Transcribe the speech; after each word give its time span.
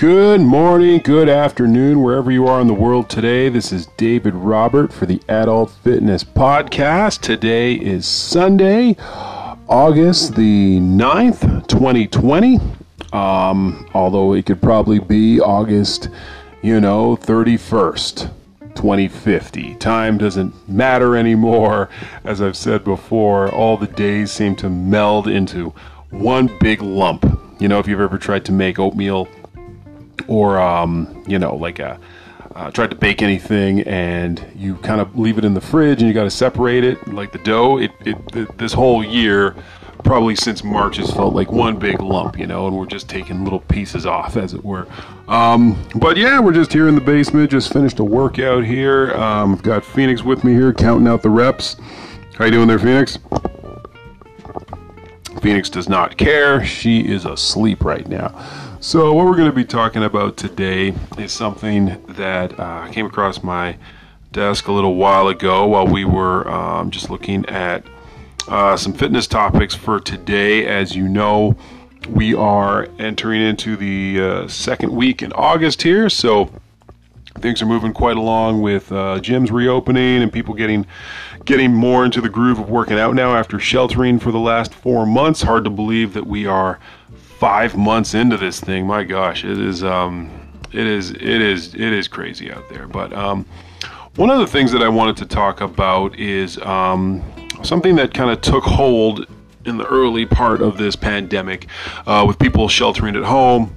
Good 0.00 0.40
morning, 0.40 1.00
good 1.00 1.28
afternoon, 1.28 2.02
wherever 2.02 2.30
you 2.30 2.46
are 2.46 2.58
in 2.58 2.68
the 2.68 2.72
world 2.72 3.10
today. 3.10 3.50
This 3.50 3.70
is 3.70 3.84
David 3.98 4.34
Robert 4.34 4.94
for 4.94 5.04
the 5.04 5.20
Adult 5.28 5.72
Fitness 5.84 6.24
Podcast. 6.24 7.20
Today 7.20 7.74
is 7.74 8.06
Sunday, 8.06 8.96
August 9.68 10.36
the 10.36 10.78
9th, 10.80 11.68
2020. 11.68 12.60
Um, 13.12 13.86
although 13.92 14.32
it 14.32 14.46
could 14.46 14.62
probably 14.62 15.00
be 15.00 15.38
August, 15.38 16.08
you 16.62 16.80
know, 16.80 17.14
31st. 17.14 18.30
2050. 18.74 19.74
Time 19.74 20.16
doesn't 20.16 20.66
matter 20.66 21.14
anymore. 21.14 21.90
As 22.24 22.40
I've 22.40 22.56
said 22.56 22.84
before, 22.84 23.50
all 23.52 23.76
the 23.76 23.86
days 23.86 24.32
seem 24.32 24.56
to 24.56 24.70
meld 24.70 25.28
into 25.28 25.74
one 26.08 26.50
big 26.58 26.80
lump. 26.80 27.26
You 27.58 27.68
know, 27.68 27.78
if 27.78 27.86
you've 27.86 28.00
ever 28.00 28.16
tried 28.16 28.46
to 28.46 28.52
make 28.52 28.78
oatmeal 28.78 29.28
or 30.28 30.58
um, 30.60 31.24
you 31.26 31.38
know, 31.38 31.56
like 31.56 31.78
a 31.78 31.98
uh, 32.54 32.70
tried 32.70 32.90
to 32.90 32.96
bake 32.96 33.22
anything 33.22 33.80
and 33.82 34.44
you 34.56 34.76
kind 34.76 35.00
of 35.00 35.18
leave 35.18 35.38
it 35.38 35.44
in 35.44 35.54
the 35.54 35.60
fridge 35.60 36.00
and 36.00 36.08
you 36.08 36.14
got 36.14 36.24
to 36.24 36.30
separate 36.30 36.84
it 36.84 37.08
like 37.08 37.32
the 37.32 37.38
dough. 37.38 37.78
It, 37.78 37.92
it 38.04 38.58
this 38.58 38.72
whole 38.72 39.04
year, 39.04 39.54
probably 40.02 40.34
since 40.34 40.64
March, 40.64 40.96
has 40.96 41.12
felt 41.12 41.34
like 41.34 41.52
one 41.52 41.78
big 41.78 42.00
lump, 42.00 42.38
you 42.38 42.46
know, 42.46 42.66
and 42.66 42.76
we're 42.76 42.86
just 42.86 43.08
taking 43.08 43.44
little 43.44 43.60
pieces 43.60 44.04
off, 44.04 44.36
as 44.36 44.52
it 44.52 44.64
were. 44.64 44.86
Um, 45.28 45.80
but 45.94 46.16
yeah, 46.16 46.40
we're 46.40 46.52
just 46.52 46.72
here 46.72 46.88
in 46.88 46.96
the 46.96 47.00
basement. 47.00 47.50
Just 47.50 47.72
finished 47.72 48.00
a 48.00 48.04
workout 48.04 48.64
here. 48.64 49.12
Um, 49.14 49.56
got 49.56 49.84
Phoenix 49.84 50.24
with 50.24 50.42
me 50.42 50.52
here, 50.52 50.72
counting 50.72 51.06
out 51.06 51.22
the 51.22 51.30
reps. 51.30 51.76
How 52.36 52.46
you 52.46 52.50
doing 52.50 52.68
there, 52.68 52.78
Phoenix? 52.78 53.18
Phoenix 55.40 55.70
does 55.70 55.88
not 55.88 56.16
care. 56.16 56.64
She 56.64 57.00
is 57.00 57.24
asleep 57.24 57.84
right 57.84 58.06
now. 58.08 58.28
So, 58.82 59.12
what 59.12 59.26
we're 59.26 59.36
going 59.36 59.50
to 59.50 59.54
be 59.54 59.66
talking 59.66 60.04
about 60.04 60.38
today 60.38 60.94
is 61.18 61.32
something 61.32 62.02
that 62.14 62.58
uh, 62.58 62.88
came 62.88 63.04
across 63.04 63.42
my 63.42 63.76
desk 64.32 64.68
a 64.68 64.72
little 64.72 64.94
while 64.94 65.28
ago 65.28 65.66
while 65.66 65.86
we 65.86 66.06
were 66.06 66.48
um, 66.48 66.90
just 66.90 67.10
looking 67.10 67.44
at 67.44 67.84
uh, 68.48 68.78
some 68.78 68.94
fitness 68.94 69.26
topics 69.26 69.74
for 69.74 70.00
today. 70.00 70.66
As 70.66 70.96
you 70.96 71.10
know, 71.10 71.56
we 72.08 72.32
are 72.32 72.88
entering 72.98 73.42
into 73.42 73.76
the 73.76 74.18
uh, 74.18 74.48
second 74.48 74.92
week 74.92 75.20
in 75.20 75.30
August 75.34 75.82
here, 75.82 76.08
so 76.08 76.50
things 77.38 77.60
are 77.60 77.66
moving 77.66 77.92
quite 77.92 78.16
along 78.16 78.62
with 78.62 78.90
uh, 78.92 79.20
gyms 79.20 79.50
reopening 79.50 80.22
and 80.22 80.32
people 80.32 80.54
getting 80.54 80.86
getting 81.44 81.74
more 81.74 82.06
into 82.06 82.22
the 82.22 82.30
groove 82.30 82.58
of 82.58 82.70
working 82.70 82.98
out 82.98 83.14
now 83.14 83.34
after 83.34 83.58
sheltering 83.58 84.18
for 84.18 84.32
the 84.32 84.38
last 84.38 84.72
four 84.72 85.04
months. 85.04 85.42
Hard 85.42 85.64
to 85.64 85.70
believe 85.70 86.14
that 86.14 86.26
we 86.26 86.46
are 86.46 86.80
five 87.40 87.74
months 87.74 88.12
into 88.12 88.36
this 88.36 88.60
thing. 88.60 88.86
My 88.86 89.02
gosh, 89.02 89.44
it 89.44 89.58
is 89.58 89.82
um, 89.82 90.30
it 90.72 90.86
is 90.86 91.10
it 91.12 91.22
is 91.22 91.74
it 91.74 91.80
is 91.80 92.06
crazy 92.06 92.52
out 92.52 92.68
there. 92.68 92.86
But 92.86 93.14
um, 93.14 93.46
one 94.16 94.28
of 94.28 94.38
the 94.38 94.46
things 94.46 94.70
that 94.72 94.82
I 94.82 94.88
wanted 94.88 95.16
to 95.16 95.26
talk 95.26 95.62
about 95.62 96.16
is 96.18 96.58
um, 96.58 97.24
something 97.62 97.96
that 97.96 98.12
kind 98.12 98.30
of 98.30 98.42
took 98.42 98.62
hold 98.62 99.26
in 99.64 99.78
the 99.78 99.86
early 99.86 100.26
part 100.26 100.60
of 100.60 100.76
this 100.76 100.94
pandemic, 100.94 101.66
uh, 102.06 102.24
with 102.28 102.38
people 102.38 102.68
sheltering 102.68 103.16
at 103.16 103.24
home. 103.24 103.74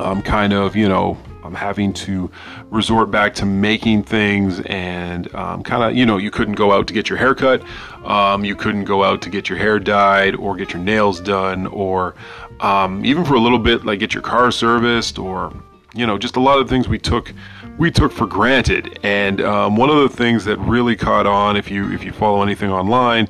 Um, 0.00 0.22
kind 0.22 0.52
of, 0.52 0.74
you 0.74 0.88
know, 0.88 1.16
um, 1.44 1.54
having 1.54 1.92
to 1.92 2.30
resort 2.70 3.10
back 3.10 3.34
to 3.34 3.44
making 3.44 4.02
things 4.02 4.60
and 4.60 5.32
um, 5.34 5.62
kind 5.62 5.82
of, 5.82 5.96
you 5.96 6.06
know, 6.06 6.16
you 6.16 6.30
couldn't 6.30 6.54
go 6.54 6.72
out 6.72 6.86
to 6.86 6.94
get 6.94 7.08
your 7.08 7.18
hair 7.18 7.34
cut, 7.34 7.62
um, 8.04 8.44
you 8.44 8.56
couldn't 8.56 8.84
go 8.84 9.04
out 9.04 9.20
to 9.22 9.30
get 9.30 9.48
your 9.48 9.58
hair 9.58 9.78
dyed 9.78 10.34
or 10.36 10.56
get 10.56 10.72
your 10.72 10.82
nails 10.82 11.20
done, 11.20 11.66
or 11.66 12.14
um, 12.60 13.04
even 13.04 13.24
for 13.24 13.34
a 13.34 13.40
little 13.40 13.58
bit, 13.58 13.84
like 13.84 13.98
get 14.00 14.14
your 14.14 14.22
car 14.22 14.50
serviced, 14.50 15.18
or 15.18 15.52
you 15.94 16.06
know, 16.06 16.18
just 16.18 16.36
a 16.36 16.40
lot 16.40 16.58
of 16.58 16.68
things 16.68 16.88
we 16.88 16.98
took 16.98 17.32
we 17.78 17.90
took 17.90 18.12
for 18.12 18.26
granted. 18.26 18.98
And 19.02 19.40
um, 19.40 19.76
one 19.76 19.90
of 19.90 19.96
the 19.96 20.08
things 20.08 20.44
that 20.44 20.58
really 20.58 20.96
caught 20.96 21.26
on, 21.26 21.56
if 21.56 21.70
you 21.70 21.92
if 21.92 22.04
you 22.04 22.12
follow 22.12 22.42
anything 22.42 22.70
online, 22.70 23.28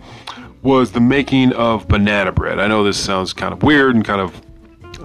was 0.62 0.92
the 0.92 1.00
making 1.00 1.52
of 1.52 1.88
banana 1.88 2.32
bread. 2.32 2.58
I 2.58 2.68
know 2.68 2.84
this 2.84 2.98
sounds 2.98 3.32
kind 3.32 3.52
of 3.52 3.62
weird 3.62 3.94
and 3.94 4.04
kind 4.04 4.20
of 4.20 4.40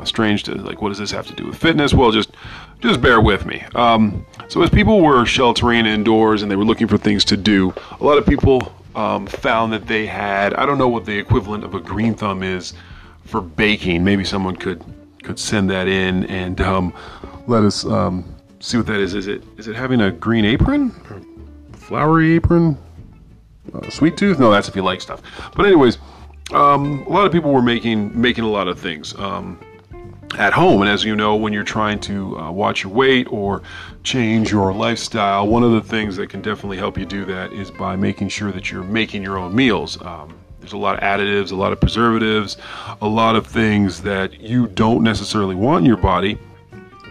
strange 0.06 0.44
to 0.44 0.56
like 0.56 0.82
what 0.82 0.90
does 0.90 0.98
this 0.98 1.12
have 1.12 1.28
to 1.28 1.34
do 1.34 1.46
with 1.48 1.58
fitness? 1.58 1.94
Well 1.94 2.12
just 2.12 2.32
just 2.80 3.02
bear 3.02 3.20
with 3.22 3.46
me. 3.46 3.64
Um, 3.76 4.26
so 4.48 4.62
as 4.62 4.70
people 4.70 5.02
were 5.02 5.26
sheltering 5.26 5.86
indoors 5.86 6.42
and 6.42 6.52
they 6.52 6.56
were 6.56 6.66
looking 6.66 6.88
for 6.88 6.98
things 6.98 7.26
to 7.26 7.38
do 7.38 7.74
a 8.00 8.04
lot 8.04 8.18
of 8.18 8.26
people 8.26 8.74
um, 8.96 9.28
found 9.28 9.72
that 9.72 9.86
they 9.86 10.08
had 10.08 10.56
i 10.56 10.66
don't 10.66 10.80
know 10.80 10.88
what 10.88 11.06
the 11.06 11.16
equivalent 11.16 11.64
of 11.64 11.76
a 11.76 11.80
green 11.80 12.16
thumb 12.16 12.42
is 12.42 12.74
for 13.30 13.42
baking. 13.42 14.04
Maybe 14.04 14.24
someone 14.24 14.56
could 14.56 14.84
could 15.24 15.40
send 15.40 15.70
that 15.70 15.88
in 15.88 16.26
and 16.26 16.60
um, 16.62 16.94
let 17.48 17.64
us 17.64 17.86
um, 17.86 18.26
see 18.60 18.78
what 18.78 18.88
that 18.88 19.00
is. 19.00 19.14
Is 19.14 19.28
it 19.28 19.44
is 19.58 19.68
it 19.68 19.76
having 19.76 20.02
a 20.02 20.12
green 20.12 20.46
apron? 20.46 20.92
Flowery 21.74 22.34
apron? 22.34 22.78
Uh, 23.74 23.90
sweet 23.90 24.18
tooth? 24.18 24.40
No 24.40 24.52
that's 24.52 24.68
if 24.68 24.76
you 24.76 24.82
like 24.82 25.02
stuff. 25.02 25.22
But 25.56 25.66
anyways 25.66 26.00
um, 26.52 27.04
a 27.04 27.10
lot 27.10 27.26
of 27.26 27.32
people 27.32 27.54
were 27.54 27.62
making 27.62 28.20
making 28.20 28.44
a 28.44 28.50
lot 28.50 28.68
of 28.68 28.80
things. 28.80 29.16
Um, 29.16 29.60
at 30.38 30.54
home. 30.54 30.82
And 30.82 30.90
as 30.90 31.04
you 31.04 31.16
know, 31.16 31.36
when 31.36 31.54
you're 31.54 31.64
trying 31.64 32.00
to 32.02 32.38
uh, 32.38 32.52
watch 32.52 32.84
your 32.84 32.94
weight 32.94 33.32
or 33.32 33.62
change 34.04 34.52
your 34.52 34.74
lifestyle, 34.74 35.48
one 35.48 35.64
of 35.64 35.72
the 35.72 35.82
things 35.82 36.16
that 36.18 36.30
can 36.30 36.42
definitely 36.42 36.78
help 36.78 36.98
you 36.98 37.06
do 37.06 37.26
that 37.26 37.52
is 37.52 37.72
by 37.72 37.96
making 37.96 38.30
sure 38.30 38.52
that 38.52 38.72
you're 38.72 38.84
making 38.84 39.24
your 39.24 39.38
own 39.38 39.56
meals. 39.56 40.02
Um, 40.04 40.38
there's 40.60 40.74
a 40.74 40.78
lot 40.78 40.96
of 40.96 41.02
additives, 41.02 41.52
a 41.52 41.56
lot 41.56 41.72
of 41.72 41.80
preservatives, 41.80 42.58
a 43.02 43.08
lot 43.08 43.36
of 43.36 43.48
things 43.48 44.02
that 44.02 44.40
you 44.40 44.68
don't 44.68 45.04
necessarily 45.04 45.56
want 45.56 45.80
in 45.84 45.86
your 45.86 45.98
body 45.98 46.38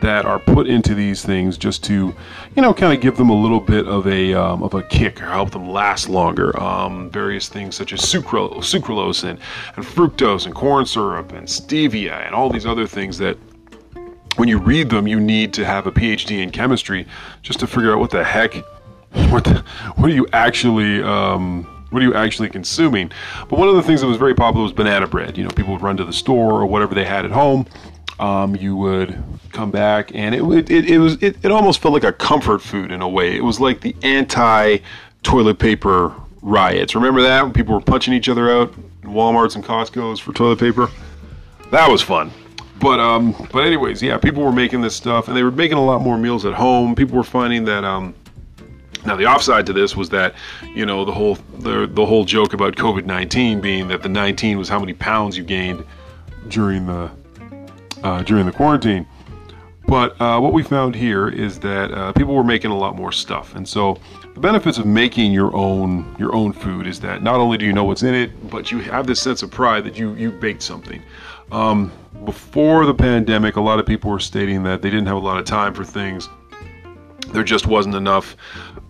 that 0.00 0.24
are 0.24 0.38
put 0.38 0.66
into 0.66 0.94
these 0.94 1.24
things 1.24 1.58
just 1.58 1.82
to, 1.84 2.14
you 2.54 2.62
know, 2.62 2.72
kind 2.72 2.92
of 2.92 3.00
give 3.00 3.16
them 3.16 3.30
a 3.30 3.34
little 3.34 3.60
bit 3.60 3.86
of 3.86 4.06
a 4.06 4.34
um, 4.34 4.62
of 4.62 4.74
a 4.74 4.82
kick 4.82 5.20
or 5.20 5.26
help 5.26 5.50
them 5.50 5.68
last 5.68 6.08
longer. 6.08 6.58
Um, 6.60 7.10
various 7.10 7.48
things 7.48 7.76
such 7.76 7.92
as 7.92 8.00
sucral- 8.00 8.56
sucralose 8.58 9.24
and, 9.24 9.38
and 9.76 9.84
fructose 9.84 10.46
and 10.46 10.54
corn 10.54 10.86
syrup 10.86 11.32
and 11.32 11.46
stevia 11.46 12.26
and 12.26 12.34
all 12.34 12.50
these 12.50 12.66
other 12.66 12.86
things 12.86 13.18
that 13.18 13.36
when 14.36 14.48
you 14.48 14.58
read 14.58 14.88
them, 14.88 15.08
you 15.08 15.18
need 15.18 15.52
to 15.54 15.64
have 15.64 15.86
a 15.86 15.92
PhD 15.92 16.42
in 16.42 16.50
chemistry 16.50 17.06
just 17.42 17.58
to 17.60 17.66
figure 17.66 17.92
out 17.92 17.98
what 17.98 18.10
the 18.10 18.22
heck, 18.22 18.54
what 19.30 19.44
the, 19.44 19.64
what 19.96 20.10
are 20.10 20.14
you 20.14 20.26
actually. 20.32 21.02
Um, 21.02 21.74
what 21.90 22.02
are 22.02 22.04
you 22.04 22.12
actually 22.12 22.50
consuming? 22.50 23.10
But 23.48 23.58
one 23.58 23.66
of 23.66 23.74
the 23.74 23.82
things 23.82 24.02
that 24.02 24.08
was 24.08 24.18
very 24.18 24.34
popular 24.34 24.62
was 24.62 24.74
banana 24.74 25.06
bread. 25.06 25.38
You 25.38 25.44
know, 25.44 25.48
people 25.48 25.72
would 25.72 25.80
run 25.80 25.96
to 25.96 26.04
the 26.04 26.12
store 26.12 26.60
or 26.60 26.66
whatever 26.66 26.94
they 26.94 27.06
had 27.06 27.24
at 27.24 27.30
home 27.30 27.66
um, 28.18 28.56
you 28.56 28.76
would 28.76 29.22
come 29.52 29.70
back, 29.70 30.10
and 30.14 30.34
it 30.34 30.70
it, 30.70 30.90
it 30.90 30.98
was 30.98 31.22
it, 31.22 31.36
it 31.44 31.50
almost 31.50 31.80
felt 31.80 31.94
like 31.94 32.04
a 32.04 32.12
comfort 32.12 32.60
food 32.60 32.90
in 32.90 33.02
a 33.02 33.08
way. 33.08 33.36
It 33.36 33.44
was 33.44 33.60
like 33.60 33.80
the 33.80 33.94
anti 34.02 34.78
toilet 35.22 35.58
paper 35.58 36.14
riots. 36.42 36.94
Remember 36.94 37.22
that 37.22 37.42
when 37.42 37.52
people 37.52 37.74
were 37.74 37.80
punching 37.80 38.14
each 38.14 38.28
other 38.28 38.50
out 38.50 38.74
in 39.02 39.10
WalMarts 39.10 39.54
and 39.54 39.64
Costco's 39.64 40.20
for 40.20 40.32
toilet 40.32 40.58
paper? 40.58 40.88
That 41.70 41.90
was 41.90 42.02
fun. 42.02 42.32
But 42.80 43.00
um, 43.00 43.34
but 43.52 43.60
anyways, 43.60 44.02
yeah, 44.02 44.18
people 44.18 44.42
were 44.42 44.52
making 44.52 44.80
this 44.80 44.94
stuff, 44.94 45.28
and 45.28 45.36
they 45.36 45.42
were 45.42 45.50
making 45.50 45.78
a 45.78 45.84
lot 45.84 46.00
more 46.00 46.16
meals 46.16 46.44
at 46.44 46.54
home. 46.54 46.94
People 46.94 47.16
were 47.16 47.24
finding 47.24 47.64
that 47.64 47.84
um, 47.84 48.14
now 49.04 49.16
the 49.16 49.26
offside 49.26 49.66
to 49.66 49.72
this 49.72 49.96
was 49.96 50.08
that 50.10 50.34
you 50.74 50.86
know 50.86 51.04
the 51.04 51.12
whole 51.12 51.36
the 51.58 51.88
the 51.90 52.06
whole 52.06 52.24
joke 52.24 52.52
about 52.52 52.76
COVID 52.76 53.04
nineteen 53.04 53.60
being 53.60 53.88
that 53.88 54.02
the 54.02 54.08
nineteen 54.08 54.58
was 54.58 54.68
how 54.68 54.78
many 54.78 54.92
pounds 54.92 55.36
you 55.36 55.44
gained 55.44 55.84
during 56.48 56.86
the 56.86 57.10
uh, 58.02 58.22
during 58.22 58.46
the 58.46 58.52
quarantine. 58.52 59.06
But 59.86 60.20
uh, 60.20 60.38
what 60.38 60.52
we 60.52 60.62
found 60.62 60.94
here 60.94 61.28
is 61.28 61.58
that 61.60 61.90
uh, 61.92 62.12
people 62.12 62.34
were 62.34 62.44
making 62.44 62.70
a 62.70 62.76
lot 62.76 62.94
more 62.94 63.10
stuff, 63.10 63.54
and 63.54 63.66
so 63.66 63.98
the 64.34 64.40
benefits 64.40 64.76
of 64.76 64.84
making 64.84 65.32
your 65.32 65.54
own 65.56 66.14
your 66.18 66.34
own 66.34 66.52
food 66.52 66.86
is 66.86 67.00
that 67.00 67.22
not 67.22 67.36
only 67.36 67.56
do 67.56 67.64
you 67.64 67.72
know 67.72 67.84
what's 67.84 68.02
in 68.02 68.14
it, 68.14 68.50
but 68.50 68.70
you 68.70 68.80
have 68.80 69.06
this 69.06 69.20
sense 69.20 69.42
of 69.42 69.50
pride 69.50 69.84
that 69.84 69.98
you 69.98 70.14
you 70.14 70.30
baked 70.30 70.62
something. 70.62 71.02
Um, 71.50 71.90
before 72.24 72.84
the 72.84 72.94
pandemic, 72.94 73.56
a 73.56 73.60
lot 73.60 73.78
of 73.78 73.86
people 73.86 74.10
were 74.10 74.20
stating 74.20 74.62
that 74.64 74.82
they 74.82 74.90
didn't 74.90 75.06
have 75.06 75.16
a 75.16 75.20
lot 75.20 75.38
of 75.38 75.44
time 75.44 75.74
for 75.74 75.84
things. 75.84 76.28
There 77.28 77.44
just 77.44 77.66
wasn't 77.66 77.94
enough, 77.94 78.36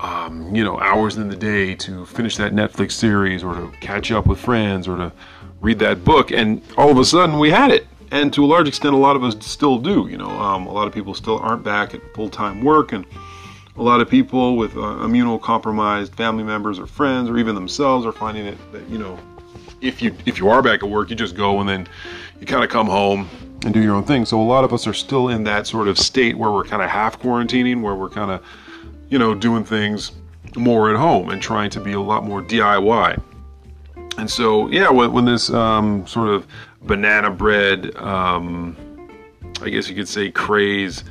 um, 0.00 0.55
you 0.55 0.65
know, 0.65 0.79
hours 0.81 1.17
in 1.17 1.29
the 1.29 1.37
day 1.37 1.75
to 1.77 2.06
finish 2.06 2.37
that 2.37 2.53
Netflix 2.53 2.93
series 2.93 3.43
or 3.43 3.55
to 3.55 3.73
catch 3.81 4.11
up 4.12 4.27
with 4.27 4.38
friends 4.38 4.87
or 4.87 4.97
to 4.97 5.12
read 5.61 5.79
that 5.79 6.05
book. 6.05 6.31
And 6.31 6.62
all 6.77 6.91
of 6.91 6.99
a 6.99 7.05
sudden, 7.05 7.38
we 7.38 7.50
had 7.50 7.71
it 7.71 7.87
and 8.11 8.33
to 8.33 8.45
a 8.45 8.47
large 8.47 8.69
extent, 8.69 8.95
a 8.95 8.99
lot 8.99 9.17
of 9.17 9.25
us 9.25 9.37
still 9.41 9.79
do. 9.79 10.07
You 10.09 10.17
know, 10.17 10.31
um, 10.31 10.67
a 10.67 10.73
lot 10.73 10.87
of 10.87 10.95
people 10.95 11.15
still 11.15 11.39
aren't 11.39 11.63
back 11.63 11.95
at 11.95 12.01
full-time 12.15 12.63
work, 12.63 12.93
and 12.93 13.05
a 13.77 13.83
lot 13.83 14.01
of 14.01 14.09
people 14.09 14.57
with 14.57 14.73
uh, 14.77 14.81
immunocompromised 14.81 16.15
family 16.15 16.45
members 16.45 16.79
or 16.79 16.87
friends, 16.87 17.29
or 17.29 17.39
even 17.39 17.55
themselves, 17.55 18.07
are 18.07 18.13
finding 18.13 18.47
it 18.47 18.59
that 18.73 18.89
you 18.89 18.99
know, 18.99 19.19
if 19.81 20.03
you 20.03 20.15
if 20.27 20.39
you 20.39 20.49
are 20.49 20.63
back 20.63 20.83
at 20.83 20.89
work, 20.89 21.11
you 21.11 21.17
just 21.17 21.37
go 21.37 21.61
and 21.61 21.69
then 21.69 21.89
you 22.41 22.47
kind 22.47 22.65
of 22.65 22.71
come 22.71 22.87
home 22.87 23.29
and 23.65 23.75
do 23.75 23.83
your 23.83 23.95
own 23.95 24.05
thing. 24.05 24.25
So 24.25 24.41
a 24.41 24.43
lot 24.43 24.65
of 24.65 24.73
us 24.73 24.87
are 24.87 24.95
still 24.95 25.29
in 25.29 25.45
that 25.45 25.67
sort 25.67 25.89
of 25.89 25.99
state 25.99 26.37
where 26.37 26.51
we're 26.51 26.65
kind 26.65 26.83
of 26.83 26.89
half 26.89 27.21
quarantining, 27.21 27.83
where 27.83 27.95
we're 27.95 28.09
kind 28.09 28.31
of, 28.31 28.45
you 29.09 29.19
know, 29.19 29.35
doing 29.35 29.65
things 29.65 30.13
more 30.57 30.91
at 30.91 30.97
home 30.97 31.31
and 31.31 31.43
trying 31.43 31.71
to 31.71 31.81
be 31.81 31.93
a 31.93 32.01
lot 32.01 32.25
more 32.25 32.43
DIY. 32.43 33.21
And 34.17 34.31
so, 34.31 34.69
yeah, 34.69 34.91
when, 34.91 35.13
when 35.13 35.25
this 35.25 35.51
um, 35.51 36.07
sort 36.07 36.29
of 36.29 36.47
banana 36.88 37.31
bread 37.31 37.94
um, 37.96 38.76
I 39.62 39.70
guess 39.70 39.88
you 39.88 39.94
could 39.94 40.08
say, 40.08 40.31
craze 40.31 41.05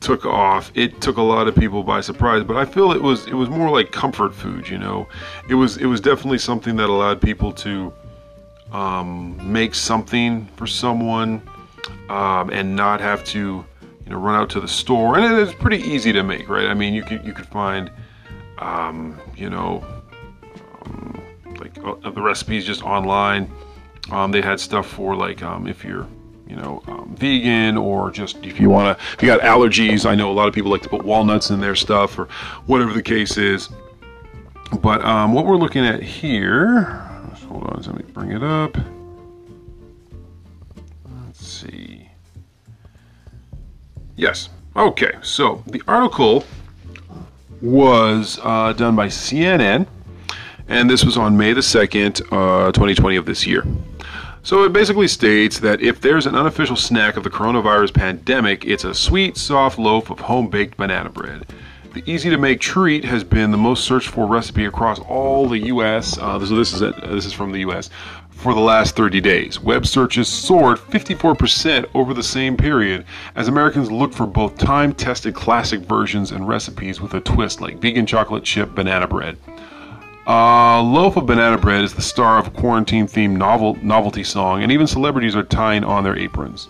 took 0.00 0.26
off, 0.26 0.72
it 0.74 1.00
took 1.00 1.16
a 1.16 1.22
lot 1.22 1.46
of 1.46 1.54
people 1.54 1.82
by 1.82 2.00
surprise. 2.00 2.42
But 2.42 2.56
I 2.56 2.64
feel 2.64 2.92
it 2.92 3.02
was 3.02 3.26
it 3.26 3.34
was 3.34 3.48
more 3.48 3.70
like 3.70 3.92
comfort 3.92 4.34
food. 4.34 4.68
You 4.68 4.78
know, 4.78 5.08
it 5.48 5.54
was 5.54 5.76
it 5.76 5.86
was 5.86 6.00
definitely 6.00 6.38
something 6.38 6.76
that 6.76 6.88
allowed 6.88 7.20
people 7.20 7.52
to 7.52 7.92
um, 8.72 9.52
make 9.52 9.74
something 9.74 10.46
for 10.56 10.66
someone 10.66 11.42
um, 12.08 12.50
and 12.50 12.74
not 12.74 13.00
have 13.00 13.24
to 13.24 13.64
you 14.04 14.10
know 14.10 14.18
run 14.18 14.34
out 14.34 14.50
to 14.50 14.60
the 14.60 14.68
store. 14.68 15.18
And 15.18 15.38
it's 15.38 15.54
pretty 15.54 15.82
easy 15.82 16.12
to 16.12 16.22
make, 16.22 16.48
right? 16.48 16.66
I 16.66 16.74
mean, 16.74 16.94
you 16.94 17.02
could 17.02 17.24
you 17.24 17.32
could 17.32 17.46
find 17.46 17.90
um, 18.58 19.20
you 19.36 19.50
know 19.50 19.84
um, 20.84 21.22
like 21.58 21.78
uh, 21.84 22.10
the 22.10 22.22
recipes 22.22 22.64
just 22.64 22.82
online. 22.82 23.50
Um, 24.12 24.30
they 24.30 24.42
had 24.42 24.60
stuff 24.60 24.86
for 24.86 25.16
like 25.16 25.42
um, 25.42 25.66
if 25.66 25.84
you're 25.84 26.06
you 26.52 26.58
know, 26.58 26.82
um, 26.86 27.14
vegan 27.16 27.78
or 27.78 28.10
just 28.10 28.36
if 28.44 28.60
you 28.60 28.68
want 28.68 28.98
to, 28.98 29.04
if 29.14 29.22
you 29.22 29.26
got 29.26 29.40
allergies. 29.40 30.04
I 30.04 30.14
know 30.14 30.30
a 30.30 30.34
lot 30.34 30.48
of 30.48 30.54
people 30.54 30.70
like 30.70 30.82
to 30.82 30.88
put 30.90 31.02
walnuts 31.02 31.48
in 31.48 31.60
their 31.60 31.74
stuff 31.74 32.18
or 32.18 32.28
whatever 32.66 32.92
the 32.92 33.02
case 33.02 33.38
is. 33.38 33.70
But 34.82 35.02
um, 35.02 35.32
what 35.32 35.46
we're 35.46 35.56
looking 35.56 35.86
at 35.86 36.02
here, 36.02 36.82
hold 37.48 37.64
on, 37.64 37.82
let 37.82 37.94
me 37.94 38.04
bring 38.12 38.32
it 38.32 38.42
up. 38.42 38.76
Let's 41.24 41.46
see. 41.46 42.06
Yes. 44.16 44.50
Okay. 44.76 45.12
So 45.22 45.62
the 45.66 45.82
article 45.88 46.44
was 47.62 48.38
uh, 48.42 48.74
done 48.74 48.94
by 48.94 49.06
CNN, 49.06 49.86
and 50.68 50.90
this 50.90 51.02
was 51.02 51.16
on 51.16 51.34
May 51.36 51.54
the 51.54 51.60
2nd, 51.62 52.20
uh, 52.30 52.72
2020 52.72 53.16
of 53.16 53.24
this 53.24 53.46
year. 53.46 53.64
So 54.44 54.64
it 54.64 54.72
basically 54.72 55.06
states 55.06 55.60
that 55.60 55.80
if 55.80 56.00
there's 56.00 56.26
an 56.26 56.34
unofficial 56.34 56.74
snack 56.74 57.16
of 57.16 57.22
the 57.22 57.30
coronavirus 57.30 57.94
pandemic, 57.94 58.64
it's 58.64 58.82
a 58.82 58.92
sweet, 58.92 59.36
soft 59.36 59.78
loaf 59.78 60.10
of 60.10 60.18
home 60.18 60.48
baked 60.48 60.76
banana 60.76 61.10
bread. 61.10 61.46
The 61.94 62.02
easy 62.10 62.28
to 62.28 62.36
make 62.36 62.58
treat 62.58 63.04
has 63.04 63.22
been 63.22 63.52
the 63.52 63.56
most 63.56 63.84
searched 63.84 64.08
for 64.08 64.26
recipe 64.26 64.64
across 64.64 64.98
all 64.98 65.48
the 65.48 65.58
U.S. 65.58 66.18
Uh, 66.18 66.44
so 66.44 66.56
this 66.56 66.72
is 66.72 66.82
a, 66.82 66.90
this 66.90 67.24
is 67.24 67.32
from 67.32 67.52
the 67.52 67.60
U.S. 67.60 67.88
for 68.30 68.52
the 68.52 68.60
last 68.60 68.96
30 68.96 69.20
days. 69.20 69.60
Web 69.60 69.86
searches 69.86 70.26
soared 70.26 70.78
54% 70.78 71.88
over 71.94 72.12
the 72.12 72.22
same 72.22 72.56
period 72.56 73.04
as 73.36 73.46
Americans 73.46 73.92
look 73.92 74.12
for 74.12 74.26
both 74.26 74.58
time-tested 74.58 75.34
classic 75.34 75.82
versions 75.82 76.32
and 76.32 76.48
recipes 76.48 77.00
with 77.00 77.14
a 77.14 77.20
twist, 77.20 77.60
like 77.60 77.78
vegan 77.78 78.06
chocolate 78.06 78.42
chip 78.42 78.74
banana 78.74 79.06
bread. 79.06 79.38
Uh, 80.26 80.80
Loaf 80.82 81.16
of 81.16 81.26
Banana 81.26 81.58
Bread 81.58 81.82
is 81.82 81.94
the 81.94 82.02
star 82.02 82.38
of 82.38 82.46
a 82.46 82.50
quarantine 82.50 83.06
themed 83.06 83.36
novel, 83.36 83.74
novelty 83.82 84.22
song, 84.22 84.62
and 84.62 84.70
even 84.70 84.86
celebrities 84.86 85.34
are 85.34 85.42
tying 85.42 85.82
on 85.82 86.04
their 86.04 86.16
aprons. 86.16 86.68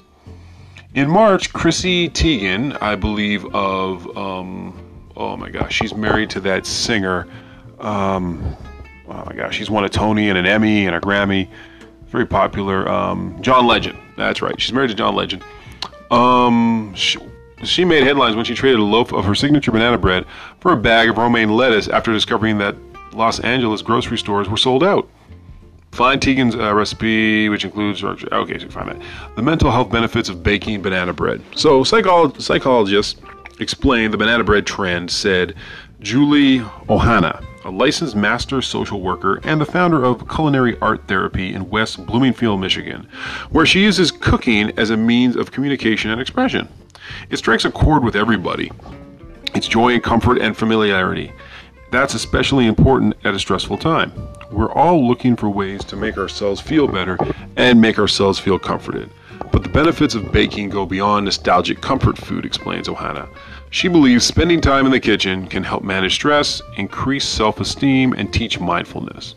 In 0.95 1.11
March, 1.11 1.53
Chrissy 1.53 2.09
Teigen, 2.09 2.81
I 2.81 2.97
believe, 2.97 3.45
of, 3.55 4.17
um, 4.17 4.79
oh 5.17 5.37
my 5.37 5.51
gosh, 5.51 5.75
she's 5.75 5.95
married 5.95 6.31
to 6.31 6.41
that 6.41 6.65
singer. 6.65 7.27
Um, 7.79 8.57
oh 9.09 9.25
my 9.27 9.35
gosh, 9.35 9.57
she's 9.57 9.71
won 9.71 9.85
a 9.85 9.89
Tony 9.89 10.31
and 10.31 10.39
an 10.39 10.47
Emmy 10.47 10.87
and 10.87 10.97
a 10.97 11.01
Grammy. 11.01 11.49
Very 12.07 12.27
popular. 12.27 12.89
Um, 12.89 13.37
John 13.43 13.67
Legend. 13.67 13.99
That's 14.17 14.41
right. 14.41 14.59
She's 14.61 14.73
married 14.73 14.91
to 14.91 14.95
John 14.95 15.15
Legend. 15.15 15.43
Um, 16.11 16.93
she, 16.95 17.19
she 17.65 17.85
made 17.85 18.03
headlines 18.03 18.37
when 18.37 18.45
she 18.45 18.55
traded 18.55 18.81
a 18.81 18.85
loaf 18.85 19.13
of 19.13 19.25
her 19.25 19.35
signature 19.35 19.73
banana 19.73 19.97
bread 19.99 20.27
for 20.61 20.73
a 20.73 20.77
bag 20.77 21.09
of 21.09 21.17
romaine 21.17 21.51
lettuce 21.51 21.89
after 21.89 22.13
discovering 22.13 22.59
that 22.59 22.77
Los 23.15 23.41
Angeles 23.41 23.83
grocery 23.83 24.19
stores 24.19 24.49
were 24.49 24.57
sold 24.57 24.83
out. 24.83 25.09
Find 25.93 26.21
Teigen's 26.21 26.55
uh, 26.55 26.75
recipe, 26.75 27.51
which 27.51 27.65
includes 27.65 28.03
okay, 28.03 28.59
so 28.59 28.69
find 28.69 28.89
that 28.89 29.03
the 29.37 29.43
mental 29.43 29.71
health 29.71 29.91
benefits 29.91 30.31
of 30.31 30.43
baking 30.43 30.81
banana 30.81 31.13
bread. 31.13 31.43
So, 31.55 31.85
psycholo- 31.85 32.41
psychologists 32.41 33.21
explained 33.61 34.15
the 34.15 34.19
banana 34.19 34.43
bread 34.43 34.67
trend. 34.67 35.11
Said 35.11 35.55
Julie 36.01 36.61
Ohana, 36.89 37.45
a 37.65 37.71
licensed 37.71 38.17
master 38.17 38.63
social 38.63 39.03
worker 39.03 39.41
and 39.45 39.61
the 39.61 39.67
founder 39.67 40.03
of 40.03 40.27
Culinary 40.29 40.79
Art 40.81 41.07
Therapy 41.09 41.53
in 41.55 41.69
West 41.69 42.05
Bloomfield, 42.07 42.61
Michigan, 42.61 43.07
where 43.51 43.67
she 43.67 43.83
uses 43.83 44.11
cooking 44.11 44.73
as 44.79 44.89
a 44.89 44.97
means 44.97 45.37
of 45.37 45.53
communication 45.53 46.11
and 46.11 46.21
expression. 46.21 46.69
It 47.29 47.37
strikes 47.37 47.67
a 47.67 47.71
chord 47.71 48.03
with 48.03 48.17
everybody. 48.17 48.73
It's 49.55 49.69
joy 49.69 49.93
and 49.93 50.03
comfort 50.03 50.39
and 50.41 50.57
familiarity. 50.57 51.33
That's 51.93 52.15
especially 52.15 52.67
important 52.67 53.17
at 53.23 53.35
a 53.35 53.39
stressful 53.39 53.77
time. 53.77 54.15
We're 54.51 54.73
all 54.73 55.07
looking 55.07 55.37
for 55.37 55.51
ways 55.51 55.85
to 55.85 55.95
make 55.95 56.17
ourselves 56.17 56.59
feel 56.59 56.89
better 56.89 57.19
and 57.57 57.79
make 57.79 57.99
ourselves 57.99 58.39
feel 58.39 58.59
comforted. 58.59 59.11
But 59.53 59.63
the 59.63 59.69
benefits 59.69 60.15
of 60.15 60.33
baking 60.33 60.71
go 60.71 60.87
beyond 60.87 61.27
nostalgic 61.27 61.83
comfort 61.83 62.17
food, 62.17 62.47
explains 62.47 62.89
Ohana. 62.89 63.29
She 63.69 63.89
believes 63.89 64.25
spending 64.25 64.63
time 64.63 64.87
in 64.87 64.93
the 64.93 65.01
kitchen 65.01 65.47
can 65.47 65.65
help 65.65 65.85
manage 65.85 66.15
stress, 66.15 66.63
increase 66.79 67.29
self 67.29 67.61
esteem, 67.61 68.15
and 68.15 68.33
teach 68.33 68.59
mindfulness. 68.59 69.35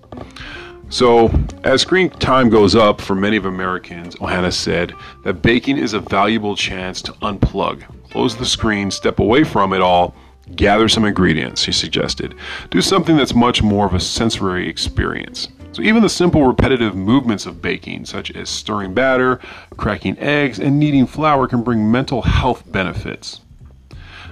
So, 0.87 1.29
as 1.65 1.81
screen 1.81 2.09
time 2.09 2.49
goes 2.49 2.73
up 2.73 3.01
for 3.01 3.15
many 3.15 3.35
of 3.35 3.45
Americans, 3.45 4.15
Ohana 4.15 4.53
said 4.53 4.93
that 5.25 5.41
baking 5.41 5.77
is 5.77 5.91
a 5.91 5.99
valuable 5.99 6.55
chance 6.55 7.01
to 7.01 7.11
unplug, 7.21 7.83
close 8.11 8.37
the 8.37 8.45
screen, 8.45 8.91
step 8.91 9.19
away 9.19 9.43
from 9.43 9.73
it 9.73 9.81
all, 9.81 10.15
Gather 10.53 10.87
some 10.87 11.05
ingredients, 11.05 11.65
he 11.65 11.71
suggested. 11.71 12.35
Do 12.69 12.81
something 12.81 13.17
that's 13.17 13.33
much 13.33 13.63
more 13.63 13.87
of 13.87 13.95
a 13.95 13.99
sensory 13.99 14.69
experience. 14.69 15.47
So, 15.71 15.81
even 15.81 16.03
the 16.03 16.09
simple 16.09 16.45
repetitive 16.45 16.95
movements 16.95 17.47
of 17.47 17.61
baking, 17.61 18.05
such 18.05 18.31
as 18.31 18.47
stirring 18.47 18.93
batter, 18.93 19.39
cracking 19.75 20.17
eggs, 20.19 20.59
and 20.59 20.79
kneading 20.79 21.07
flour, 21.07 21.47
can 21.47 21.63
bring 21.63 21.91
mental 21.91 22.21
health 22.21 22.63
benefits. 22.71 23.41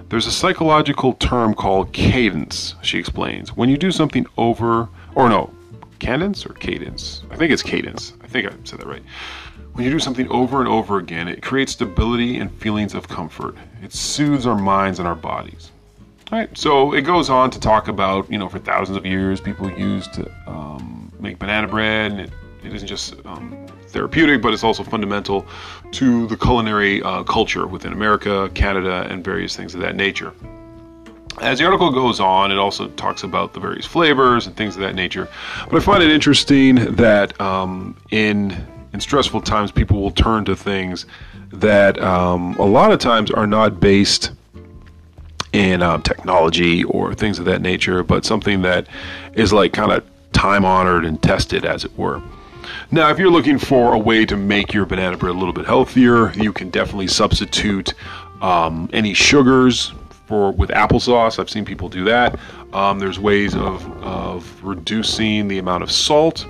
There's 0.10 0.27
a 0.27 0.31
psychological 0.31 1.13
term 1.13 1.56
called 1.56 1.92
cadence, 1.92 2.75
she 2.83 3.00
explains. 3.00 3.57
When 3.57 3.68
you 3.68 3.77
do 3.77 3.92
something 3.92 4.27
over, 4.38 4.88
or 5.16 5.27
no, 5.27 5.51
cadence 6.00 6.45
or 6.45 6.54
cadence? 6.54 7.24
I 7.31 7.36
think 7.36 7.51
it's 7.51 7.63
cadence. 7.63 8.13
I 8.24 8.27
think 8.27 8.48
I 8.48 8.56
said 8.63 8.80
that 8.80 8.88
right. 8.88 9.04
When 9.74 9.83
you 9.83 9.92
do 9.92 10.00
something 10.00 10.30
over 10.30 10.59
and 10.59 10.69
over 10.69 10.98
again, 11.00 11.27
it 11.27 11.42
creates 11.42 11.71
stability 11.71 12.38
and 12.38 12.54
feelings 12.54 12.94
of 12.94 13.07
comfort. 13.07 13.56
It 13.81 13.92
soothes 13.92 14.45
our 14.45 14.57
minds 14.57 15.00
and 15.00 15.07
our 15.07 15.16
bodies. 15.16 15.73
Right. 16.33 16.57
So 16.57 16.94
it 16.94 17.01
goes 17.01 17.30
on 17.30 17.51
to 17.51 17.59
talk 17.59 17.88
about, 17.88 18.27
you 18.31 18.39
know, 18.39 18.50
for 18.50 18.57
thousands 18.57 18.97
of 18.97 19.06
years, 19.06 19.39
people 19.39 19.69
used 19.69 20.13
to 20.13 20.31
um, 20.47 21.12
make 21.19 21.38
banana 21.38 21.68
bread. 21.68 22.12
And 22.12 22.21
it, 22.21 22.31
it 22.63 22.74
isn't 22.74 22.88
just 22.88 23.24
um, 23.27 23.68
therapeutic, 23.89 24.42
but 24.42 24.52
it's 24.52 24.63
also 24.63 24.83
fundamental 24.83 25.45
to 25.92 26.25
the 26.25 26.35
culinary 26.35 27.04
uh, 27.04 27.21
culture 27.21 27.68
within 27.68 27.94
America, 27.94 28.49
Canada, 28.56 29.06
and 29.11 29.23
various 29.23 29.56
things 29.56 29.75
of 29.75 29.81
that 29.81 29.95
nature. 29.95 30.33
As 31.40 31.59
the 31.59 31.66
article 31.66 31.92
goes 31.92 32.19
on, 32.19 32.52
it 32.52 32.57
also 32.57 32.87
talks 32.90 33.21
about 33.21 33.54
the 33.54 33.59
various 33.59 33.85
flavors 33.85 34.47
and 34.47 34.57
things 34.57 34.73
of 34.73 34.81
that 34.81 34.95
nature. 34.95 35.28
But 35.69 35.75
I 35.75 35.80
find 35.81 36.02
it 36.02 36.09
interesting 36.09 36.95
that 36.95 37.40
um, 37.40 37.95
in 38.09 38.57
in 38.92 38.99
stressful 38.99 39.42
times, 39.42 39.71
people 39.71 40.02
will 40.02 40.11
turn 40.11 40.45
to 40.45 40.56
things 40.56 41.06
that 41.52 42.02
um, 42.02 42.56
a 42.56 42.66
lot 42.66 42.92
of 42.92 42.97
times 42.97 43.30
are 43.30 43.45
not 43.45 43.80
based 43.80 44.31
in 45.54 45.81
um, 45.81 46.02
technology 46.02 46.83
or 46.83 47.14
things 47.14 47.40
of 47.40 47.45
that 47.45 47.62
nature, 47.62 48.04
but 48.04 48.26
something 48.26 48.64
that 48.64 48.88
is 49.33 49.54
like 49.54 49.72
kind 49.72 49.92
of 49.92 50.04
time 50.33 50.66
honored 50.66 51.06
and 51.06 51.22
tested, 51.22 51.64
as 51.64 51.86
it 51.86 51.98
were. 51.98 52.22
Now, 52.92 53.10
if 53.10 53.19
you're 53.19 53.30
looking 53.30 53.57
for 53.57 53.94
a 53.94 53.98
way 53.98 54.26
to 54.26 54.36
make 54.36 54.74
your 54.74 54.86
banana 54.86 55.18
bread 55.18 55.36
a 55.36 55.38
little 55.38 55.54
bit 55.54 55.66
healthier, 55.66 56.31
you 56.33 56.52
can 56.52 56.69
definitely 56.69 57.07
substitute 57.07 57.94
um, 58.42 58.90
any 58.94 59.14
sugars 59.14 59.94
for 60.26 60.52
with 60.52 60.69
applesauce. 60.72 61.40
I've 61.40 61.50
seen 61.50 61.66
people 61.66 61.90
do 61.90 62.04
that. 62.06 62.40
Um, 62.74 63.00
there's 63.00 63.19
ways 63.19 63.56
of, 63.56 63.86
of 64.04 64.64
reducing 64.64 65.48
the 65.48 65.60
amount 65.60 65.83
of 65.83 65.92
salt. 65.92 66.45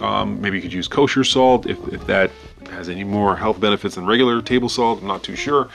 Um, 0.00 0.40
maybe 0.40 0.56
you 0.56 0.62
could 0.62 0.72
use 0.72 0.88
kosher 0.88 1.24
salt 1.24 1.66
if, 1.66 1.78
if 1.88 2.06
that 2.06 2.30
has 2.70 2.88
any 2.88 3.04
more 3.04 3.36
health 3.36 3.60
benefits 3.60 3.94
than 3.96 4.06
regular 4.06 4.42
table 4.42 4.68
salt. 4.68 5.00
I'm 5.00 5.08
not 5.08 5.22
too 5.22 5.36
sure. 5.36 5.68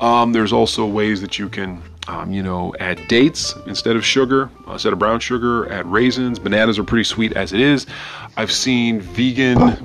Um, 0.00 0.32
there's 0.32 0.52
also 0.52 0.86
ways 0.86 1.20
that 1.20 1.38
you 1.38 1.48
can 1.48 1.82
um, 2.10 2.32
you 2.32 2.42
know, 2.42 2.74
add 2.80 3.06
dates 3.06 3.54
instead 3.66 3.94
of 3.94 4.04
sugar, 4.04 4.50
uh, 4.66 4.72
instead 4.72 4.92
of 4.92 4.98
brown 4.98 5.20
sugar, 5.20 5.70
add 5.72 5.86
raisins. 5.86 6.40
Bananas 6.40 6.76
are 6.76 6.82
pretty 6.82 7.04
sweet 7.04 7.32
as 7.34 7.52
it 7.52 7.60
is. 7.60 7.86
I've 8.36 8.50
seen 8.50 9.00
vegan 9.00 9.76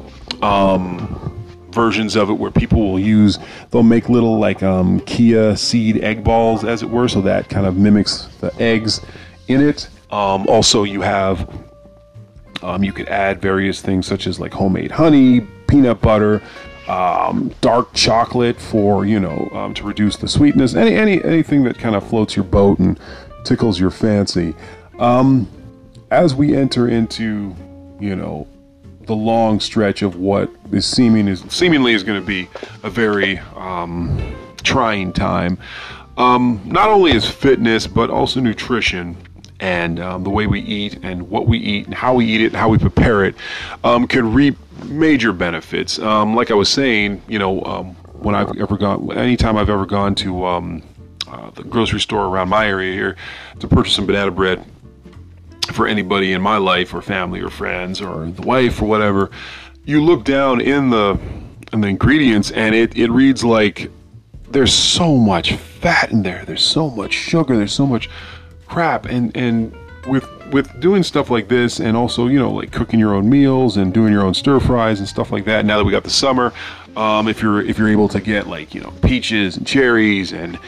um, 0.41 1.67
versions 1.69 2.15
of 2.15 2.31
it 2.31 2.33
where 2.33 2.49
people 2.49 2.79
will 2.79 2.99
use, 2.99 3.37
they'll 3.69 3.83
make 3.83 4.09
little 4.09 4.39
like 4.39 4.63
um, 4.63 5.05
chia 5.05 5.55
seed 5.55 6.03
egg 6.03 6.23
balls, 6.23 6.63
as 6.63 6.81
it 6.81 6.89
were, 6.89 7.07
so 7.07 7.21
that 7.21 7.47
kind 7.47 7.67
of 7.67 7.77
mimics 7.77 8.25
the 8.41 8.51
eggs 8.59 9.01
in 9.47 9.61
it. 9.61 9.87
Um, 10.09 10.47
also, 10.47 10.83
you 10.83 11.01
have, 11.01 11.47
um, 12.63 12.83
you 12.83 12.91
could 12.91 13.07
add 13.07 13.39
various 13.39 13.81
things 13.81 14.07
such 14.07 14.25
as 14.25 14.39
like 14.39 14.51
homemade 14.51 14.89
honey, 14.89 15.41
peanut 15.67 16.01
butter, 16.01 16.41
um, 16.87 17.53
dark 17.61 17.93
chocolate 17.93 18.59
for 18.59 19.05
you 19.05 19.19
know 19.19 19.49
um, 19.53 19.73
to 19.73 19.83
reduce 19.83 20.17
the 20.17 20.27
sweetness. 20.27 20.75
Any 20.75 20.95
any 20.95 21.23
anything 21.23 21.63
that 21.63 21.77
kind 21.77 21.95
of 21.95 22.07
floats 22.07 22.35
your 22.35 22.45
boat 22.45 22.79
and 22.79 22.99
tickles 23.43 23.79
your 23.79 23.91
fancy. 23.91 24.55
Um, 24.99 25.47
as 26.11 26.35
we 26.35 26.55
enter 26.55 26.87
into 26.87 27.55
you 27.99 28.15
know 28.15 28.47
the 29.01 29.15
long 29.15 29.59
stretch 29.59 30.01
of 30.01 30.15
what 30.15 30.49
is 30.71 30.85
seeming 30.85 31.27
is 31.27 31.43
seemingly 31.49 31.93
is 31.93 32.03
going 32.03 32.19
to 32.19 32.25
be 32.25 32.47
a 32.83 32.89
very 32.89 33.39
um, 33.55 34.35
trying 34.63 35.13
time. 35.13 35.57
Um, 36.17 36.61
not 36.65 36.89
only 36.89 37.11
is 37.11 37.29
fitness, 37.29 37.87
but 37.87 38.09
also 38.09 38.39
nutrition 38.39 39.17
and 39.59 39.99
um, 39.99 40.23
the 40.23 40.29
way 40.29 40.47
we 40.47 40.61
eat 40.61 40.99
and 41.03 41.29
what 41.29 41.47
we 41.47 41.57
eat 41.57 41.85
and 41.85 41.93
how 41.93 42.13
we 42.13 42.25
eat 42.25 42.41
it 42.41 42.47
and 42.47 42.55
how 42.55 42.69
we 42.69 42.77
prepare 42.77 43.23
it 43.23 43.35
um, 43.83 44.07
can 44.07 44.33
reap 44.33 44.57
major 44.83 45.31
benefits. 45.31 45.97
Um, 45.99 46.35
like 46.35 46.51
I 46.51 46.53
was 46.55 46.69
saying, 46.69 47.21
you 47.27 47.39
know, 47.39 47.61
um, 47.63 47.95
when 48.13 48.35
I've 48.35 48.57
ever 48.57 48.77
gone, 48.77 49.11
anytime 49.17 49.57
I've 49.57 49.69
ever 49.69 49.85
gone 49.85 50.15
to 50.15 50.45
um, 50.45 50.83
uh, 51.27 51.49
the 51.51 51.63
grocery 51.63 51.99
store 51.99 52.25
around 52.25 52.49
my 52.49 52.67
area 52.67 52.93
here 52.93 53.15
to 53.59 53.67
purchase 53.67 53.95
some 53.95 54.05
banana 54.05 54.31
bread 54.31 54.65
for 55.71 55.87
anybody 55.87 56.33
in 56.33 56.41
my 56.41 56.57
life 56.57 56.93
or 56.93 57.01
family 57.01 57.41
or 57.41 57.49
friends 57.49 58.01
or 58.01 58.27
the 58.27 58.41
wife 58.41 58.81
or 58.81 58.85
whatever, 58.85 59.31
you 59.85 60.03
look 60.03 60.23
down 60.23 60.61
in 60.61 60.89
the 60.89 61.19
in 61.73 61.81
the 61.81 61.87
ingredients 61.87 62.51
and 62.51 62.75
it, 62.75 62.95
it 62.97 63.09
reads 63.09 63.43
like 63.43 63.91
there's 64.49 64.73
so 64.73 65.15
much 65.15 65.53
fat 65.53 66.11
in 66.11 66.23
there. 66.23 66.45
There's 66.45 66.63
so 66.63 66.89
much 66.89 67.13
sugar. 67.13 67.57
There's 67.57 67.73
so 67.73 67.85
much 67.85 68.09
crap. 68.67 69.05
And 69.05 69.35
and 69.35 69.75
with 70.07 70.27
with 70.51 70.79
doing 70.79 71.03
stuff 71.03 71.29
like 71.29 71.47
this, 71.47 71.79
and 71.79 71.97
also 71.97 72.27
you 72.27 72.39
know 72.39 72.51
like 72.51 72.71
cooking 72.71 72.99
your 72.99 73.13
own 73.13 73.29
meals 73.29 73.77
and 73.77 73.93
doing 73.93 74.11
your 74.11 74.23
own 74.23 74.33
stir 74.33 74.59
fries 74.59 74.99
and 74.99 75.07
stuff 75.07 75.31
like 75.31 75.45
that. 75.45 75.65
Now 75.65 75.77
that 75.77 75.85
we 75.85 75.91
got 75.91 76.03
the 76.03 76.09
summer, 76.09 76.53
um, 76.95 77.27
if 77.27 77.41
you're 77.41 77.61
if 77.61 77.77
you're 77.77 77.89
able 77.89 78.07
to 78.09 78.21
get 78.21 78.47
like 78.47 78.75
you 78.75 78.81
know 78.81 78.93
peaches 79.01 79.57
and 79.57 79.65
cherries 79.65 80.31
and 80.31 80.59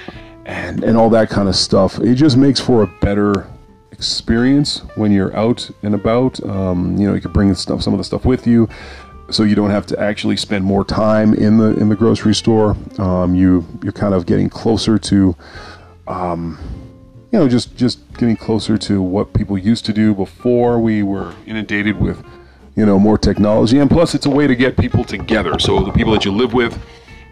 and 0.45 0.83
and 0.83 0.97
all 0.97 1.09
that 1.11 1.29
kind 1.29 1.47
of 1.47 1.55
stuff, 1.55 1.99
it 1.99 2.15
just 2.15 2.37
makes 2.37 2.59
for 2.59 2.83
a 2.83 2.87
better 3.01 3.47
experience 3.91 4.79
when 4.95 5.11
you're 5.11 5.35
out 5.35 5.69
and 5.83 5.95
about. 5.95 6.43
Um, 6.43 6.97
you 6.97 7.07
know, 7.07 7.13
you 7.13 7.21
can 7.21 7.31
bring 7.31 7.53
stuff, 7.55 7.81
some 7.81 7.93
of 7.93 7.97
the 7.97 8.03
stuff 8.03 8.25
with 8.25 8.45
you 8.45 8.69
so 9.29 9.43
you 9.43 9.55
don't 9.55 9.69
have 9.69 9.85
to 9.87 9.99
actually 9.99 10.37
spend 10.37 10.63
more 10.63 10.85
time 10.85 11.33
in 11.33 11.57
the 11.57 11.75
in 11.77 11.89
the 11.89 11.95
grocery 11.95 12.33
store. 12.33 12.75
Um, 12.97 13.35
you 13.35 13.65
you're 13.83 13.91
kind 13.91 14.13
of 14.13 14.25
getting 14.25 14.49
closer 14.49 14.97
to, 14.97 15.35
um, 16.07 16.57
you 17.31 17.39
know, 17.39 17.50
just 17.50 17.75
just 17.75 18.00
getting 18.17 18.38
closer 18.38 18.77
to 18.77 19.01
what 19.01 19.34
people 19.34 19.57
used 19.57 19.86
to 19.86 19.93
do 19.93 20.13
before 20.13 20.79
we 20.79 21.03
were 21.03 21.34
inundated 21.46 22.00
with, 22.00 22.24
you 22.75 22.86
know, 22.86 22.98
more 22.98 23.17
technology. 23.17 23.79
And 23.79 23.89
plus, 23.89 24.15
it's 24.15 24.25
a 24.25 24.29
way 24.29 24.48
to 24.48 24.55
get 24.55 24.77
people 24.77 25.03
together. 25.03 25.60
So 25.60 25.84
the 25.84 25.91
people 25.91 26.13
that 26.13 26.24
you 26.24 26.31
live 26.31 26.53
with, 26.53 26.81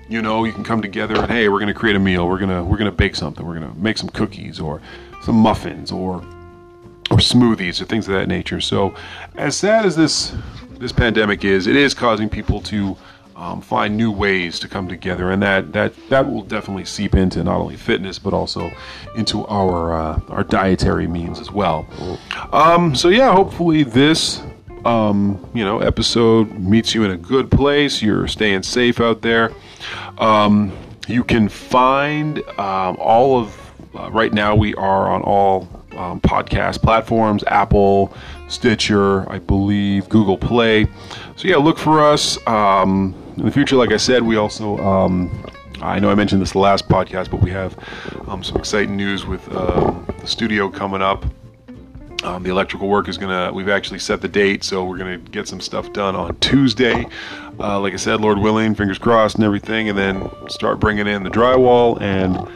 you 0.10 0.22
know, 0.22 0.44
you 0.44 0.52
can 0.52 0.64
come 0.64 0.82
together 0.82 1.16
and 1.16 1.32
hey, 1.32 1.48
we're 1.48 1.66
to 1.66 1.74
create 1.74 1.96
a 1.96 2.00
meal. 2.00 2.28
We're 2.28 2.40
gonna 2.40 2.64
we're 2.64 2.78
gonna 2.78 2.92
bake 2.92 3.16
something. 3.16 3.46
We're 3.46 3.56
gonna 3.56 3.74
make 3.76 3.98
some 3.98 4.10
cookies 4.10 4.60
or 4.60 4.82
some 5.24 5.36
muffins 5.36 5.92
or 5.92 6.18
or 7.12 7.18
smoothies 7.18 7.82
or 7.82 7.86
things 7.86 8.08
of 8.08 8.16
that 8.16 8.28
nature. 8.28 8.60
So, 8.60 8.94
as 9.36 9.56
sad 9.56 9.86
as 9.86 9.96
this 9.96 10.34
this 10.72 10.92
pandemic 10.92 11.46
is, 11.46 11.68
it 11.68 11.76
is 11.78 11.94
causing 11.94 12.28
people 12.28 12.62
to 12.64 12.98
um, 13.36 13.62
find 13.62 13.98
new 13.98 14.12
ways 14.12 14.60
to 14.60 14.68
come 14.68 14.88
together, 14.88 15.32
and 15.32 15.42
that 15.44 15.74
that 15.74 15.94
that 16.10 16.30
will 16.30 16.44
definitely 16.44 16.86
seep 16.86 17.16
into 17.16 17.44
not 17.44 17.58
only 17.58 17.76
fitness 17.76 18.18
but 18.18 18.34
also 18.34 18.72
into 19.16 19.46
our 19.48 19.94
uh, 19.94 20.22
our 20.30 20.44
dietary 20.44 21.08
means 21.08 21.40
as 21.40 21.52
well. 21.52 21.88
Um, 22.54 22.96
so 22.96 23.10
yeah, 23.10 23.34
hopefully 23.34 23.84
this 23.84 24.42
um, 24.86 25.46
you 25.54 25.66
know 25.66 25.80
episode 25.80 26.52
meets 26.60 26.96
you 26.96 27.04
in 27.04 27.12
a 27.12 27.18
good 27.18 27.52
place. 27.52 28.02
You're 28.02 28.28
staying 28.28 28.64
safe 28.64 29.02
out 29.02 29.22
there. 29.22 29.52
Um, 30.18 30.72
you 31.08 31.24
can 31.24 31.50
find 31.50 32.40
um, 32.60 32.96
all 33.00 33.40
of 33.40 33.72
uh, 33.96 34.10
right 34.12 34.34
now. 34.34 34.56
We 34.56 34.74
are 34.76 35.10
on 35.10 35.22
all 35.24 35.68
um, 35.98 36.20
podcast 36.22 36.82
platforms 36.82 37.44
Apple, 37.48 38.14
Stitcher, 38.48 39.30
I 39.32 39.40
believe, 39.40 40.10
Google 40.10 40.38
Play. 40.38 40.88
So, 41.36 41.48
yeah, 41.48 41.58
look 41.58 41.78
for 41.78 42.02
us. 42.04 42.38
Um, 42.48 43.16
in 43.38 43.46
the 43.46 43.52
future, 43.52 43.76
like 43.76 43.92
I 43.92 43.98
said, 43.98 44.24
we 44.24 44.38
also, 44.38 44.78
um, 44.78 45.46
I 45.82 46.00
know 46.00 46.10
I 46.10 46.16
mentioned 46.16 46.42
this 46.42 46.52
the 46.52 46.60
last 46.60 46.88
podcast, 46.88 47.30
but 47.30 47.42
we 47.42 47.52
have 47.52 47.78
um, 48.28 48.44
some 48.44 48.58
exciting 48.58 48.96
news 48.96 49.26
with 49.26 49.48
uh, 49.52 49.94
the 50.20 50.28
studio 50.28 50.70
coming 50.70 51.02
up. 51.02 51.26
Um, 52.24 52.42
the 52.44 52.50
electrical 52.50 52.88
work 52.88 53.08
is 53.08 53.18
gonna. 53.18 53.52
We've 53.54 53.70
actually 53.70 54.00
set 54.00 54.22
the 54.22 54.28
date, 54.28 54.64
so 54.64 54.84
we're 54.84 54.98
gonna 54.98 55.18
get 55.18 55.48
some 55.48 55.62
stuff 55.62 55.94
done 55.94 56.16
on 56.16 56.36
Tuesday. 56.38 57.06
Uh, 57.60 57.80
like 57.80 57.94
I 57.94 57.98
said, 57.98 58.20
Lord 58.20 58.40
willing, 58.40 58.74
fingers 58.74 58.98
crossed, 58.98 59.36
and 59.36 59.44
everything, 59.44 59.90
and 59.90 59.98
then 59.98 60.28
start 60.48 60.80
bringing 60.80 61.06
in 61.08 61.24
the 61.24 61.30
drywall, 61.30 62.02
and 62.02 62.50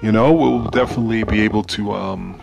you 0.00 0.10
know 0.10 0.32
we'll 0.32 0.64
definitely 0.70 1.24
be 1.24 1.42
able 1.42 1.64
to 1.64 1.92
um, 1.92 2.40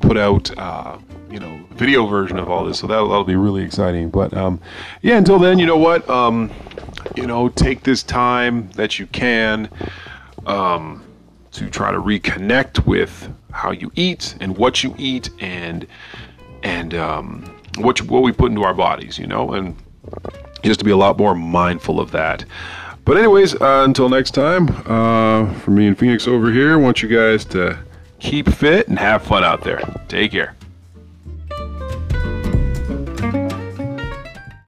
put 0.00 0.18
out, 0.18 0.56
uh, 0.58 0.98
you 1.30 1.38
know, 1.38 1.58
video 1.70 2.06
version 2.06 2.38
of 2.38 2.50
all 2.50 2.64
this. 2.64 2.80
So 2.80 2.86
that'll, 2.86 3.08
that'll 3.08 3.24
be 3.24 3.36
really 3.36 3.62
exciting. 3.62 4.10
But 4.10 4.36
um, 4.36 4.60
yeah, 5.00 5.16
until 5.16 5.38
then, 5.38 5.58
you 5.58 5.64
know 5.64 5.78
what? 5.78 6.08
You 7.16 7.26
know, 7.26 7.48
take 7.48 7.82
this 7.82 8.02
time 8.02 8.70
that 8.72 8.98
you 8.98 9.06
can 9.06 9.68
um, 10.46 11.04
to 11.52 11.68
try 11.68 11.90
to 11.92 11.98
reconnect 11.98 12.86
with 12.86 13.32
how 13.52 13.72
you 13.72 13.90
eat 13.94 14.36
and 14.40 14.56
what 14.56 14.82
you 14.82 14.94
eat 14.98 15.30
and 15.40 15.86
and 16.62 16.94
um, 16.94 17.60
what 17.78 18.00
you, 18.00 18.06
what 18.06 18.22
we 18.22 18.32
put 18.32 18.50
into 18.50 18.62
our 18.62 18.74
bodies. 18.74 19.18
You 19.18 19.26
know, 19.26 19.52
and 19.52 19.76
just 20.62 20.80
to 20.80 20.84
be 20.84 20.90
a 20.90 20.96
lot 20.96 21.18
more 21.18 21.34
mindful 21.34 22.00
of 22.00 22.10
that. 22.12 22.44
But 23.04 23.16
anyways, 23.16 23.54
uh, 23.54 23.82
until 23.84 24.08
next 24.08 24.32
time, 24.32 24.68
uh, 24.86 25.52
for 25.60 25.70
me 25.70 25.86
and 25.86 25.98
Phoenix 25.98 26.28
over 26.28 26.52
here, 26.52 26.74
I 26.74 26.76
want 26.76 27.02
you 27.02 27.08
guys 27.08 27.44
to 27.46 27.78
keep 28.20 28.48
fit 28.48 28.88
and 28.88 28.98
have 28.98 29.22
fun 29.22 29.42
out 29.42 29.62
there. 29.62 29.80
Take 30.08 30.32
care. 30.32 30.54